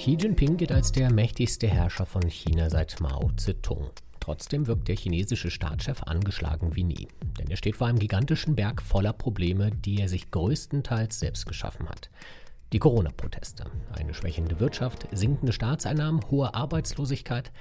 [0.00, 3.90] Xi Jinping gilt als der mächtigste Herrscher von China seit Mao Zedong.
[4.18, 7.06] Trotzdem wirkt der chinesische Staatschef angeschlagen wie nie.
[7.38, 11.86] Denn er steht vor einem gigantischen Berg voller Probleme, die er sich größtenteils selbst geschaffen
[11.86, 12.08] hat.
[12.72, 17.52] Die Corona-Proteste, eine schwächende Wirtschaft, sinkende Staatseinnahmen, hohe Arbeitslosigkeit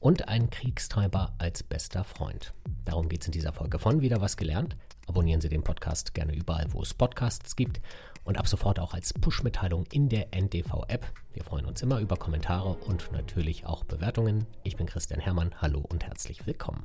[0.00, 2.54] und ein Kriegstreiber als bester Freund.
[2.86, 4.76] Darum geht es in dieser Folge von Wieder was gelernt.
[5.06, 7.80] Abonnieren Sie den Podcast gerne überall, wo es Podcasts gibt
[8.24, 11.06] und ab sofort auch als Push-Mitteilung in der NTV-App.
[11.32, 14.46] Wir freuen uns immer über Kommentare und natürlich auch Bewertungen.
[14.62, 16.84] Ich bin Christian Hermann, hallo und herzlich willkommen.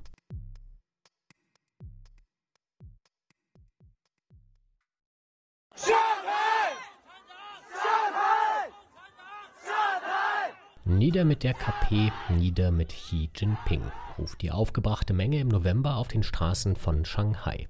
[10.86, 13.84] Nieder mit der KP, nieder mit Xi Jinping,
[14.18, 17.68] ruft die aufgebrachte Menge im November auf den Straßen von Shanghai.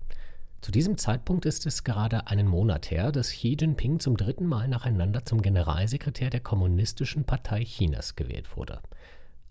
[0.61, 4.67] Zu diesem Zeitpunkt ist es gerade einen Monat her, dass Xi Jinping zum dritten Mal
[4.67, 8.81] nacheinander zum Generalsekretär der Kommunistischen Partei Chinas gewählt wurde.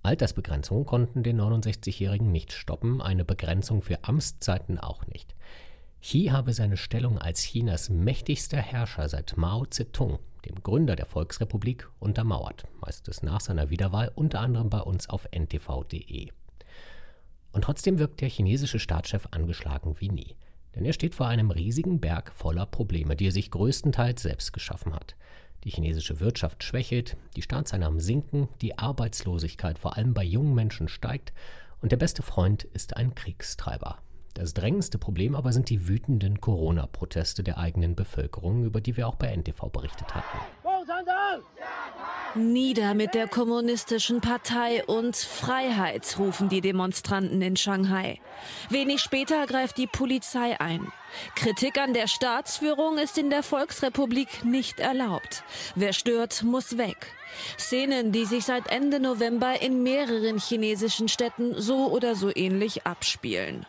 [0.02, 5.34] Altersbegrenzungen konnten den 69-Jährigen nicht stoppen, eine Begrenzung für Amtszeiten auch nicht.
[6.02, 11.88] Xi habe seine Stellung als Chinas mächtigster Herrscher seit Mao Zedong, dem Gründer der Volksrepublik,
[12.00, 16.28] untermauert, heißt es nach seiner Wiederwahl unter anderem bei uns auf ntv.de.
[17.52, 20.36] Und trotzdem wirkt der chinesische Staatschef angeschlagen wie nie.
[20.74, 24.94] Denn er steht vor einem riesigen Berg voller Probleme, die er sich größtenteils selbst geschaffen
[24.94, 25.16] hat.
[25.64, 31.32] Die chinesische Wirtschaft schwächelt, die Staatseinnahmen sinken, die Arbeitslosigkeit vor allem bei jungen Menschen steigt
[31.80, 33.98] und der beste Freund ist ein Kriegstreiber.
[34.34, 39.16] Das drängendste Problem aber sind die wütenden Corona-Proteste der eigenen Bevölkerung, über die wir auch
[39.16, 40.38] bei NTV berichtet hatten.
[42.34, 48.20] Nieder mit der kommunistischen Partei und Freiheit, rufen die Demonstranten in Shanghai.
[48.68, 50.92] Wenig später greift die Polizei ein.
[51.34, 55.42] Kritik an der Staatsführung ist in der Volksrepublik nicht erlaubt.
[55.74, 57.14] Wer stört, muss weg.
[57.58, 63.64] Szenen, die sich seit Ende November in mehreren chinesischen Städten so oder so ähnlich abspielen.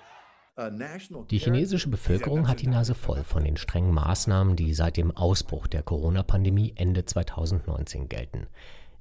[1.31, 5.67] Die chinesische Bevölkerung hat die Nase voll von den strengen Maßnahmen, die seit dem Ausbruch
[5.67, 8.47] der Corona-Pandemie Ende 2019 gelten.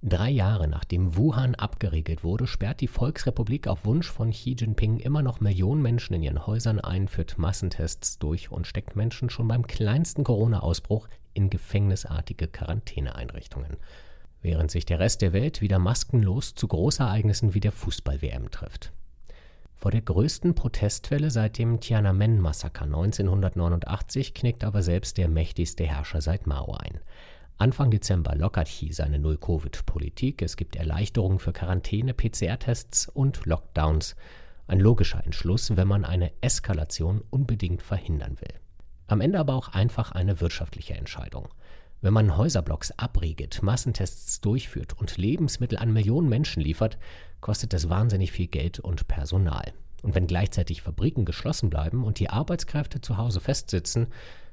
[0.00, 5.22] Drei Jahre nachdem Wuhan abgeriegelt wurde, sperrt die Volksrepublik auf Wunsch von Xi Jinping immer
[5.22, 9.66] noch Millionen Menschen in ihren Häusern ein, führt Massentests durch und steckt Menschen schon beim
[9.66, 13.76] kleinsten Corona-Ausbruch in gefängnisartige Quarantäneeinrichtungen.
[14.40, 18.92] Während sich der Rest der Welt wieder maskenlos zu Großereignissen wie der Fußball-WM trifft.
[19.81, 26.49] Vor der größten Protestwelle seit dem Tiananmen-Massaker 1989 knickt aber selbst der mächtigste Herrscher seit
[26.49, 26.99] Mao ein.
[27.59, 30.43] Anfang Dezember lockert Xi seine Null-Covid-Politik.
[30.43, 34.17] Es gibt Erleichterungen für Quarantäne, PCR-Tests und Lockdowns.
[34.67, 38.55] Ein logischer Entschluss, wenn man eine Eskalation unbedingt verhindern will.
[39.06, 41.50] Am Ende aber auch einfach eine wirtschaftliche Entscheidung.
[42.00, 46.97] Wenn man Häuserblocks abriegelt, Massentests durchführt und Lebensmittel an Millionen Menschen liefert,
[47.41, 49.72] kostet das wahnsinnig viel Geld und Personal.
[50.03, 54.06] Und wenn gleichzeitig Fabriken geschlossen bleiben und die Arbeitskräfte zu Hause festsitzen,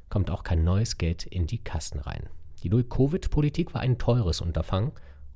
[0.09, 2.29] kommt auch kein neues Geld in die Kassen rein.
[2.63, 4.91] Die Null-Covid-Politik war ein teures Unterfangen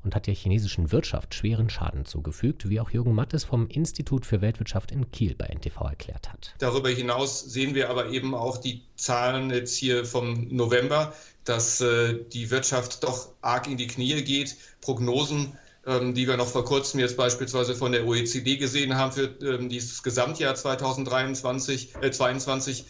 [0.09, 4.41] und hat der chinesischen Wirtschaft schweren Schaden zugefügt, wie auch Jürgen Mattes vom Institut für
[4.41, 6.55] Weltwirtschaft in Kiel bei NTV erklärt hat.
[6.57, 12.15] Darüber hinaus sehen wir aber eben auch die Zahlen jetzt hier vom November, dass äh,
[12.33, 14.55] die Wirtschaft doch arg in die Knie geht.
[14.81, 15.53] Prognosen,
[15.85, 19.69] ähm, die wir noch vor kurzem jetzt beispielsweise von der OECD gesehen haben für ähm,
[19.69, 22.85] dieses Gesamtjahr 2023, äh, 22, ähm,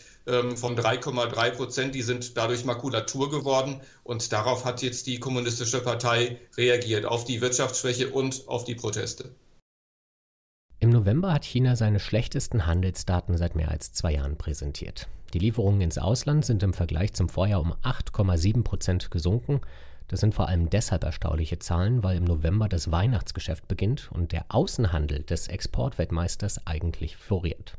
[0.55, 3.81] von 3,3 Prozent, die sind dadurch Makulatur geworden.
[4.03, 9.31] Und darauf hat jetzt die Kommunistische Partei reagiert, auf die Wirtschaftsschwäche und auf die Proteste.
[10.81, 15.09] Im November hat China seine schlechtesten Handelsdaten seit mehr als zwei Jahren präsentiert.
[15.33, 19.61] Die Lieferungen ins Ausland sind im Vergleich zum Vorjahr um 8,7 Prozent gesunken.
[20.07, 24.45] Das sind vor allem deshalb erstaunliche Zahlen, weil im November das Weihnachtsgeschäft beginnt und der
[24.49, 27.77] Außenhandel des Exportweltmeisters eigentlich floriert.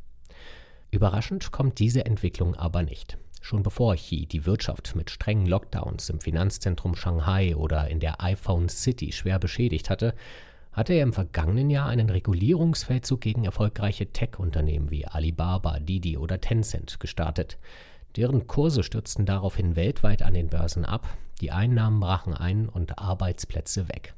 [0.91, 3.17] Überraschend kommt diese Entwicklung aber nicht.
[3.39, 8.67] Schon bevor Xi die Wirtschaft mit strengen Lockdowns im Finanzzentrum Shanghai oder in der iPhone
[8.67, 10.13] City schwer beschädigt hatte,
[10.73, 16.99] hatte er im vergangenen Jahr einen Regulierungsfeldzug gegen erfolgreiche Tech-Unternehmen wie Alibaba, Didi oder Tencent
[16.99, 17.57] gestartet.
[18.17, 21.07] Deren Kurse stürzten daraufhin weltweit an den Börsen ab,
[21.39, 24.13] die Einnahmen brachen ein und Arbeitsplätze weg.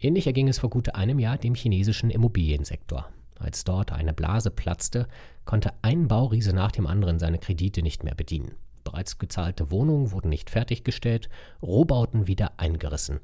[0.00, 3.08] Ähnlich erging es vor gut einem Jahr dem chinesischen Immobiliensektor.
[3.42, 5.08] Als dort eine Blase platzte,
[5.44, 8.54] konnte ein Bauriese nach dem anderen seine Kredite nicht mehr bedienen.
[8.84, 11.28] Bereits gezahlte Wohnungen wurden nicht fertiggestellt,
[11.60, 13.18] Rohbauten wieder eingerissen.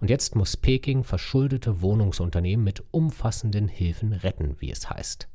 [0.00, 5.28] Und jetzt muss Peking verschuldete Wohnungsunternehmen mit umfassenden Hilfen retten, wie es heißt.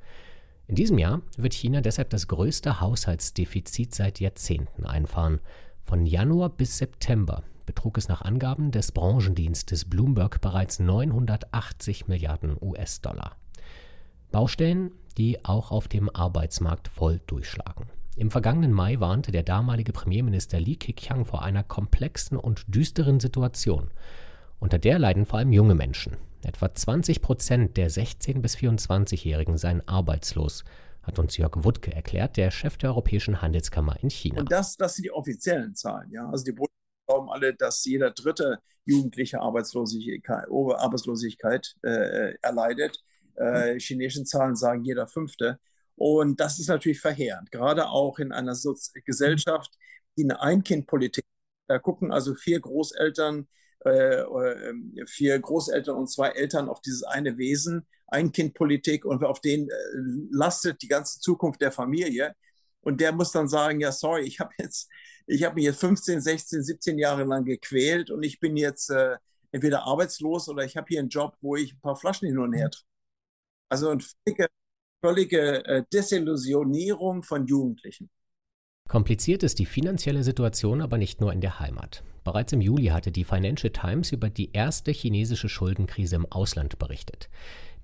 [0.68, 5.40] In diesem Jahr wird China deshalb das größte Haushaltsdefizit seit Jahrzehnten einfahren.
[5.83, 13.36] Von Januar bis September betrug es nach Angaben des Branchendienstes Bloomberg bereits 980 Milliarden US-Dollar.
[14.32, 17.86] Baustellen, die auch auf dem Arbeitsmarkt voll durchschlagen.
[18.16, 23.92] Im vergangenen Mai warnte der damalige Premierminister Li Keqiang vor einer komplexen und düsteren Situation.
[24.60, 26.18] Unter der leiden vor allem junge Menschen.
[26.44, 30.64] Etwa 20 Prozent der 16- bis 24-Jährigen seien arbeitslos,
[31.04, 34.42] hat uns Jörg Wuttke erklärt, der Chef der Europäischen Handelskammer in China.
[34.42, 36.12] Und das, das sind die offiziellen Zahlen.
[36.12, 36.30] Ja?
[36.30, 36.70] Also die Bund
[37.08, 43.04] glauben alle, dass jeder dritte Jugendliche Arbeitslosigkeit, Arbeitslosigkeit äh, erleidet.
[43.38, 45.60] Äh, chinesischen Zahlen sagen jeder fünfte.
[45.95, 48.75] Und das ist natürlich verheerend, gerade auch in einer so
[49.06, 49.72] Gesellschaft,
[50.18, 51.25] die eine Ein-Kind-Politik.
[51.68, 53.48] Da gucken also vier Großeltern,
[53.86, 59.69] äh, ähm, vier Großeltern und zwei Eltern auf dieses eine Wesen, Ein-Kind-Politik und auf den
[59.69, 59.74] äh,
[60.31, 62.36] lastet die ganze Zukunft der Familie.
[62.81, 64.90] Und der muss dann sagen, ja, sorry, ich habe jetzt,
[65.25, 69.18] ich habe mich jetzt 15, 16, 17 Jahre lang gequält und ich bin jetzt äh,
[69.51, 72.54] entweder arbeitslos oder ich habe hier einen Job, wo ich ein paar Flaschen hin und
[72.54, 72.97] her trage.
[73.69, 74.48] Also eine völlige,
[75.02, 78.10] völlige äh, Desillusionierung von Jugendlichen.
[78.88, 82.04] Kompliziert ist die finanzielle Situation aber nicht nur in der Heimat.
[82.24, 87.30] Bereits im Juli hatte die Financial Times über die erste chinesische Schuldenkrise im Ausland berichtet.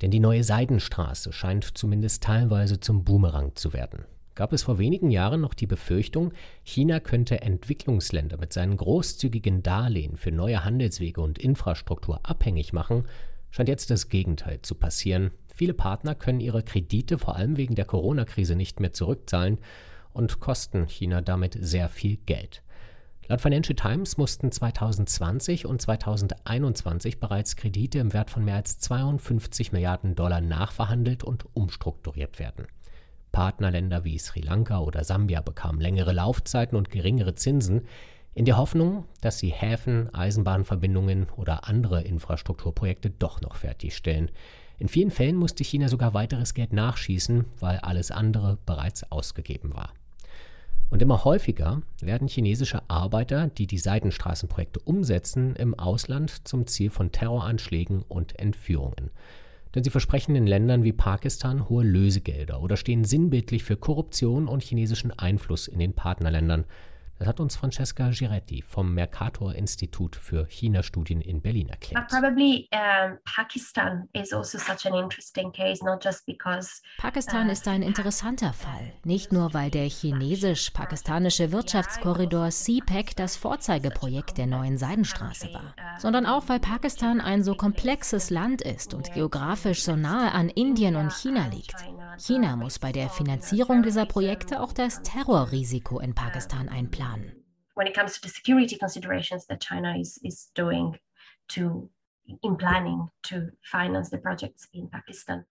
[0.02, 4.06] Denn die neue Seidenstraße scheint zumindest teilweise zum Boomerang zu werden.
[4.36, 6.34] Gab es vor wenigen Jahren noch die Befürchtung,
[6.64, 13.08] China könnte Entwicklungsländer mit seinen großzügigen Darlehen für neue Handelswege und Infrastruktur abhängig machen,
[13.52, 15.32] scheint jetzt das Gegenteil zu passieren.
[15.56, 19.60] Viele Partner können ihre Kredite vor allem wegen der Corona-Krise nicht mehr zurückzahlen
[20.12, 22.64] und kosten China damit sehr viel Geld.
[23.28, 29.72] Laut Financial Times mussten 2020 und 2021 bereits Kredite im Wert von mehr als 52
[29.72, 32.66] Milliarden Dollar nachverhandelt und umstrukturiert werden.
[33.32, 37.88] Partnerländer wie Sri Lanka oder Sambia bekamen längere Laufzeiten und geringere Zinsen,
[38.36, 44.32] in der Hoffnung, dass sie Häfen, Eisenbahnverbindungen oder andere Infrastrukturprojekte doch noch fertigstellen.
[44.80, 49.94] In vielen Fällen musste China sogar weiteres Geld nachschießen, weil alles andere bereits ausgegeben war.
[50.90, 57.12] Und immer häufiger werden chinesische Arbeiter, die die Seidenstraßenprojekte umsetzen, im Ausland zum Ziel von
[57.12, 59.10] Terroranschlägen und Entführungen.
[59.74, 64.62] Denn sie versprechen in Ländern wie Pakistan hohe Lösegelder oder stehen sinnbildlich für Korruption und
[64.62, 66.66] chinesischen Einfluss in den Partnerländern,
[67.20, 72.08] das hat uns Francesca Giretti vom Mercator Institut für China-Studien in Berlin erklärt.
[72.10, 77.82] Probably, um, Pakistan is also such an interesting case, not just because Pakistan ist ein
[77.82, 85.76] interessanter Fall, nicht nur weil der chinesisch-pakistanische Wirtschaftskorridor CPEC das Vorzeigeprojekt der neuen Seidenstraße war,
[86.00, 90.96] sondern auch weil Pakistan ein so komplexes Land ist und geografisch so nahe an Indien
[90.96, 91.76] und China liegt.
[92.18, 97.03] China muss bei der Finanzierung dieser Projekte auch das Terrorrisiko in Pakistan einplanen.
[97.76, 100.98] When it comes to the security considerations that China is, is doing
[101.50, 101.90] to
[102.42, 105.46] in planning to finance the projects in Pakistan.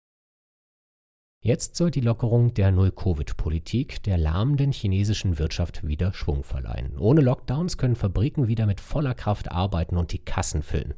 [1.44, 6.96] Jetzt soll die Lockerung der Null-Covid-Politik der lahmenden chinesischen Wirtschaft wieder Schwung verleihen.
[6.98, 10.94] Ohne Lockdowns können Fabriken wieder mit voller Kraft arbeiten und die Kassen füllen.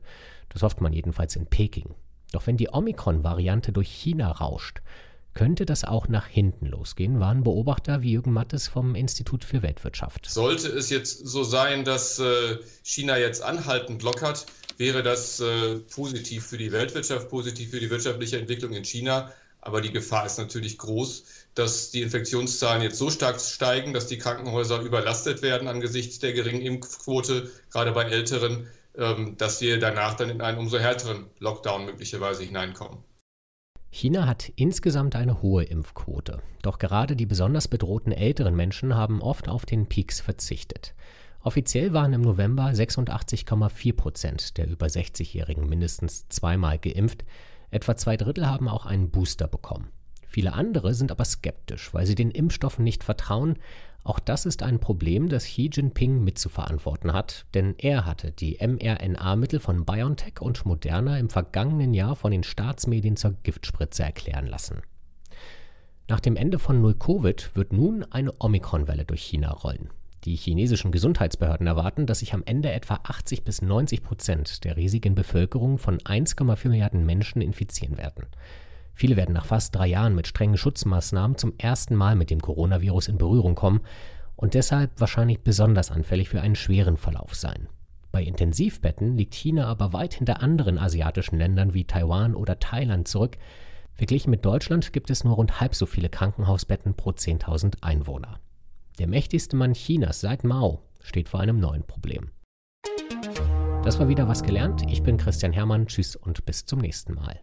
[0.51, 1.95] Das hofft man jedenfalls in Peking.
[2.33, 4.83] Doch wenn die Omikron-Variante durch China rauscht,
[5.35, 10.27] könnte das auch nach hinten losgehen, waren Beobachter wie Jürgen Mattes vom Institut für Weltwirtschaft.
[10.31, 14.47] Sollte es jetzt so sein, dass äh, China jetzt anhaltend lockert,
[14.79, 19.33] wäre das äh, positiv für die Weltwirtschaft, positiv für die wirtschaftliche Entwicklung in China.
[19.61, 21.25] Aber die Gefahr ist natürlich groß,
[21.55, 26.61] dass die Infektionszahlen jetzt so stark steigen, dass die Krankenhäuser überlastet werden angesichts der geringen
[26.61, 32.43] Impfquote, gerade bei Älteren, ähm, dass wir danach dann in einen umso härteren Lockdown möglicherweise
[32.45, 32.99] hineinkommen.
[33.97, 39.49] China hat insgesamt eine hohe Impfquote, doch gerade die besonders bedrohten älteren Menschen haben oft
[39.49, 40.97] auf den Peaks verzichtet.
[41.45, 47.25] Offiziell waren im November 86,4 Prozent der über 60-Jährigen mindestens zweimal geimpft,
[47.71, 49.93] etwa zwei Drittel haben auch einen Booster bekommen.
[50.35, 53.55] Viele andere sind aber skeptisch, weil sie den Impfstoffen nicht vertrauen,
[54.03, 59.61] auch das ist ein Problem, das Xi Jinping mitzuverantworten hat, denn er hatte die mRNA-Mittel
[59.61, 64.83] von BioNTech und Moderna im vergangenen Jahr von den Staatsmedien zur Giftspritze erklären lassen.
[66.09, 69.91] Nach dem Ende von Null-Covid wird nun eine Omikron-Welle durch China rollen.
[70.25, 75.15] Die chinesischen Gesundheitsbehörden erwarten, dass sich am Ende etwa 80 bis 90 Prozent der riesigen
[75.15, 78.27] Bevölkerung von 1,4 Milliarden Menschen infizieren werden.
[78.95, 83.09] Viele werden nach fast drei Jahren mit strengen Schutzmaßnahmen zum ersten Mal mit dem Coronavirus
[83.09, 83.81] in Berührung kommen
[84.37, 87.69] und deshalb wahrscheinlich besonders anfällig für einen schweren Verlauf sein.
[88.13, 93.37] Bei Intensivbetten liegt China aber weit hinter anderen asiatischen Ländern wie Taiwan oder Thailand zurück.
[93.93, 98.39] Verglichen mit Deutschland gibt es nur rund halb so viele Krankenhausbetten pro 10.000 Einwohner.
[99.01, 102.31] Der mächtigste Mann Chinas seit Mao steht vor einem neuen Problem.
[103.83, 104.89] Das war wieder was gelernt.
[104.89, 105.89] Ich bin Christian Hermann.
[105.89, 107.41] Tschüss und bis zum nächsten Mal.